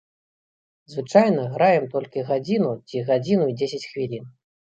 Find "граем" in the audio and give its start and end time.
1.57-1.85